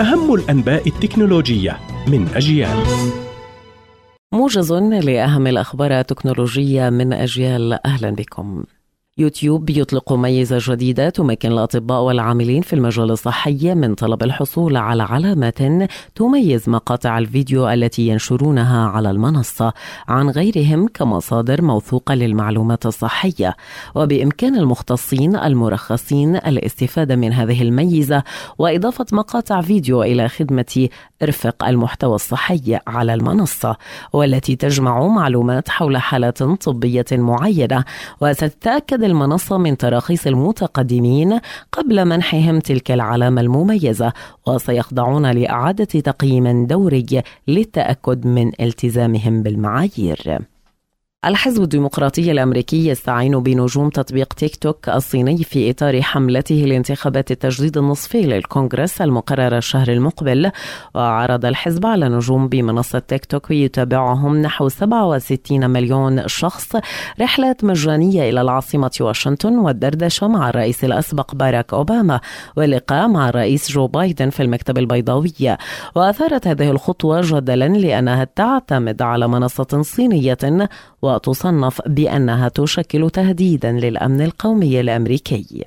[0.00, 2.84] أهم الأنباء التكنولوجية من أجيال.
[4.32, 7.86] موجز لأهم الأخبار التكنولوجية من أجيال.
[7.86, 8.64] أهلا بكم.
[9.26, 15.58] يوتيوب يطلق ميزة جديدة تمكن الأطباء والعاملين في المجال الصحي من طلب الحصول على علامات
[16.14, 19.72] تميز مقاطع الفيديو التي ينشرونها على المنصة
[20.08, 23.56] عن غيرهم كمصادر موثوقة للمعلومات الصحية.
[23.94, 28.22] وبإمكان المختصين المرخصين الاستفادة من هذه الميزة
[28.58, 30.88] وإضافة مقاطع فيديو إلى خدمة
[31.22, 33.76] إرفق المحتوى الصحي على المنصة
[34.12, 37.84] والتي تجمع معلومات حول حالات طبية معينة.
[38.20, 41.40] وستتأكد المنصة من تراخيص المتقدمين
[41.72, 44.12] قبل منحهم تلك العلامة المميزة
[44.46, 50.38] وسيخضعون لإعادة تقييم دوري للتأكد من التزامهم بالمعايير.
[51.26, 58.22] الحزب الديمقراطي الأمريكي يستعين بنجوم تطبيق تيك توك الصيني في إطار حملته لانتخابات التجديد النصفي
[58.22, 60.50] للكونغرس المقرره الشهر المقبل.
[60.94, 66.76] وعرض الحزب على نجوم بمنصة تيك توك يتابعهم نحو 67 مليون شخص.
[67.20, 72.20] رحلات مجانية إلى العاصمة واشنطن والدردشة مع الرئيس الأسبق باراك أوباما
[72.56, 75.56] واللقاء مع الرئيس جو بايدن في المكتب البيضاوي.
[75.94, 80.66] وأثارت هذه الخطوة جدلا لأنها تعتمد على منصة صينية
[81.16, 85.64] وتصنف بأنها تشكل تهديدا للأمن القومي الأمريكي.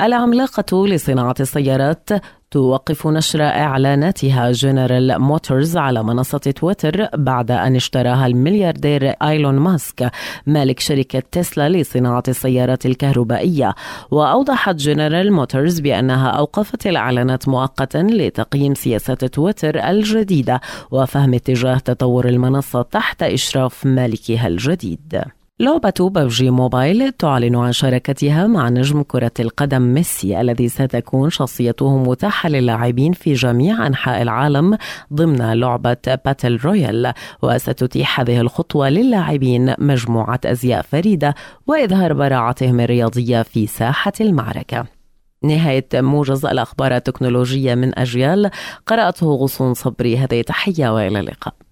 [0.00, 2.10] العملاقة لصناعة السيارات
[2.50, 10.10] توقف نشر إعلاناتها جنرال موتورز على منصة تويتر بعد أن اشتراها الملياردير آيلون ماسك
[10.46, 13.74] مالك شركة تسلا لصناعة السيارات الكهربائية.
[14.10, 22.82] وأوضحت جنرال موتورز بأنها أوقفت الإعلانات مؤقتا لتقييم سياسات تويتر الجديدة وفهم اتجاه تطور المنصة
[22.82, 25.22] تحت إشراف مالكها الجديد.
[25.60, 32.48] لعبة ببجي موبايل تعلن عن شراكتها مع نجم كرة القدم ميسي الذي ستكون شخصيته متاحة
[32.48, 34.78] للاعبين في جميع أنحاء العالم
[35.12, 41.34] ضمن لعبة باتل رويال وستتيح هذه الخطوة للاعبين مجموعة أزياء فريدة
[41.66, 44.86] وإظهار براعتهم الرياضية في ساحة المعركة.
[45.44, 48.50] نهاية موجز الأخبار التكنولوجية من أجيال.
[48.86, 50.18] قرأته غصون صبري.
[50.18, 51.67] هذه تحية وإلى اللقاء.